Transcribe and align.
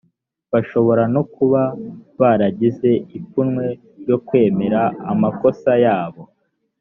bashobora 0.51 1.03
no 1.15 1.23
kuba 1.33 1.61
baragize 2.19 2.89
ipfunwe 3.17 3.65
ryo 4.01 4.17
kwemera 4.27 4.81
amakosa 5.11 5.71
yabo 5.85 6.21